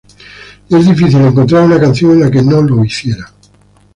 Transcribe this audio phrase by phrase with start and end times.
[0.67, 3.09] Y es difícil encontrar una canción en la que no lo hizo...